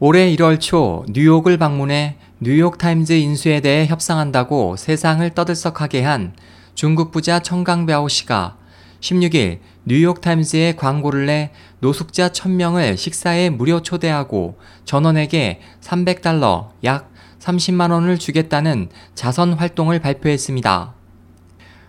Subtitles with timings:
[0.00, 6.34] 올해 1월 초 뉴욕을 방문해 뉴욕타임즈 인수에 대해 협상한다고 세상을 떠들썩하게 한
[6.76, 8.56] 중국 부자 청강배오 씨가
[9.00, 11.50] 16일 뉴욕타임즈에 광고를 내
[11.80, 20.94] 노숙자 1000명을 식사에 무료 초대하고 전원에게 300달러 약 30만 원을 주겠다는 자선 활동을 발표했습니다.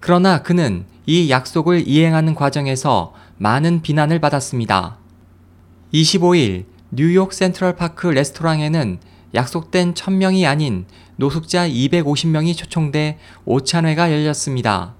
[0.00, 4.98] 그러나 그는 이 약속을 이행하는 과정에서 많은 비난을 받았습니다.
[5.94, 8.98] 25일 뉴욕 센트럴 파크 레스토랑에는
[9.32, 10.84] 약속된 1000명이 아닌
[11.16, 14.92] 노숙자 250명이 초청돼 오찬회가 열렸습니다.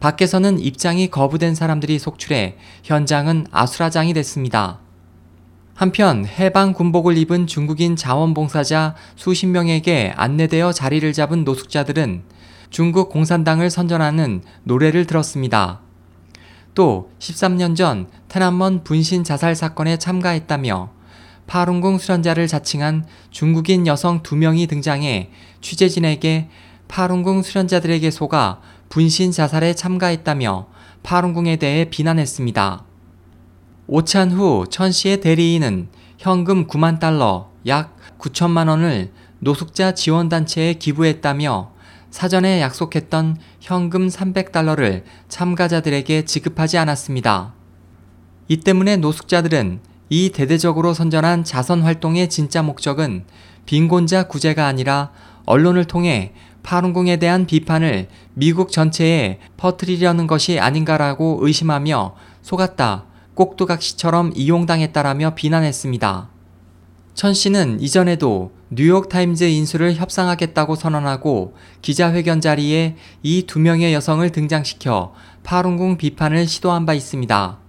[0.00, 4.80] 밖에서는 입장이 거부된 사람들이 속출해 현장은 아수라장이 됐습니다.
[5.74, 12.24] 한편 해방 군복을 입은 중국인 자원봉사자 수십 명에게 안내되어 자리를 잡은 노숙자들은
[12.70, 15.80] 중국 공산당을 선전하는 노래를 들었습니다.
[16.74, 20.93] 또 13년 전 테난먼 분신 자살 사건에 참가했다며
[21.46, 25.30] 파룬궁 수련자를 자칭한 중국인 여성 두 명이 등장해
[25.60, 26.48] 취재진에게
[26.88, 30.66] 파룬궁 수련자들에게 속아 분신 자살에 참가했다며
[31.02, 32.84] 파룬궁에 대해 비난했습니다.
[33.86, 41.72] 오찬 후 천 씨의 대리인은 현금 9만 달러 약 9천만 원을 노숙자 지원단체에 기부했다며
[42.10, 47.52] 사전에 약속했던 현금 300달러를 참가자들에게 지급하지 않았습니다.
[48.48, 53.24] 이 때문에 노숙자들은 이 대대적으로 선전한 자선 활동의 진짜 목적은
[53.66, 55.10] 빈곤자 구제가 아니라
[55.46, 63.04] 언론을 통해 파룬궁에 대한 비판을 미국 전체에 퍼뜨리려는 것이 아닌가라고 의심하며 속았다.
[63.34, 66.28] 꼭두각시처럼 이용당했다라며 비난했습니다.
[67.14, 75.14] 천 씨는 이전에도 뉴욕타임즈 인수를 협상하겠다고 선언하고 기자회견 자리에 이 두 명의 여성을 등장시켜
[75.44, 77.63] 파룬궁 비판을 시도한 바 있습니다.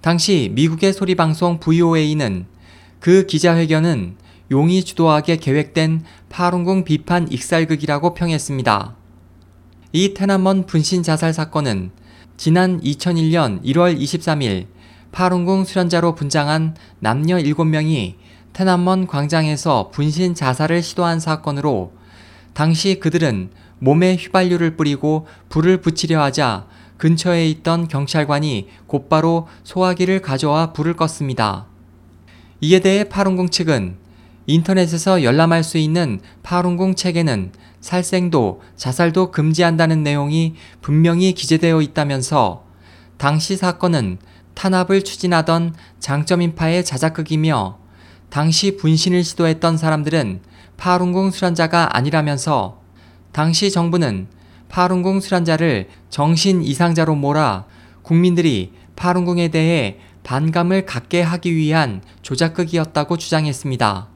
[0.00, 2.46] 당시 미국의 소리방송 VOA는
[3.00, 4.16] 그 기자회견은
[4.50, 8.96] 용이 주도하게 계획된 파룬궁 비판 익살극이라고 평했습니다.
[9.92, 11.90] 이 테나먼 분신 자살 사건은
[12.36, 14.66] 지난 2001년 1월 23일
[15.10, 18.14] 파룬궁 수련자로 분장한 남녀 7명이
[18.52, 21.92] 테나먼 광장에서 분신 자살을 시도한 사건으로
[22.54, 26.66] 당시 그들은 몸에 휘발유를 뿌리고 불을 붙이려 하자
[26.98, 31.64] 근처에 있던 경찰관이 곧바로 소화기를 가져와 불을 껐습니다.
[32.60, 33.96] 이에 대해 파룬궁 측은
[34.46, 42.64] 인터넷에서 열람할 수 있는 파룬궁 책에는 살생도, 자살도 금지한다는 내용이 분명히 기재되어 있다면서
[43.16, 44.18] 당시 사건은
[44.54, 47.78] 탄압을 추진하던 장점인파의 자작극이며
[48.30, 50.40] 당시 분신을 시도했던 사람들은
[50.76, 52.80] 파룬궁 수련자가 아니라면서
[53.32, 54.26] 당시 정부는
[54.68, 57.66] 파룬궁 수련자를 정신 이상자로 몰아
[58.02, 64.08] 국민들이 파룬궁에 대해 반감을 갖게 하기 위한 조작극이었다고 주장했습니다.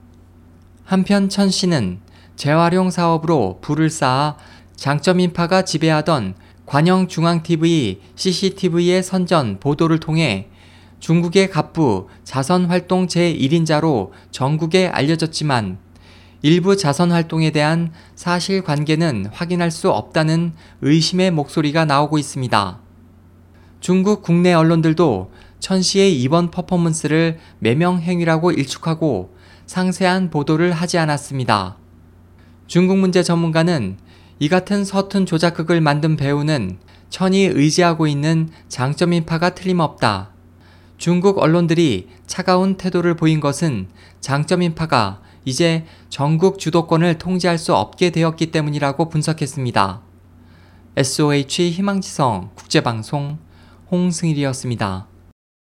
[0.84, 2.00] 한편 천 씨는
[2.36, 4.36] 재활용 사업으로 불을 쌓아
[4.76, 6.34] 장점 인파가 지배하던
[6.66, 10.48] 관영 중앙TV, CCTV의 선전, 보도를 통해
[11.00, 15.78] 중국의 갑부 자선 활동 제1인자로 전국에 알려졌지만
[16.42, 22.80] 일부 자선 활동에 대한 사실 관계는 확인할 수 없다는 의심의 목소리가 나오고 있습니다.
[23.78, 29.32] 중국 국내 언론들도 천 씨의 이번 퍼포먼스를 매명 행위라고 일축하고
[29.66, 31.76] 상세한 보도를 하지 않았습니다.
[32.66, 33.97] 중국 문제 전문가는
[34.41, 40.31] 이 같은 서툰 조작극을 만든 배우는 천이 의지하고 있는 장점 인파가 틀림없다.
[41.02, 43.88] 중국 언론들이 차가운 태도를 보인 것은
[44.20, 50.00] 장점인파가 이제 전국 주도권을 통제할 수 없게 되었기 때문이라고 분석했습니다.
[50.94, 53.38] SOH 희망지성 국제방송
[53.90, 55.08] 홍승일이었습니다.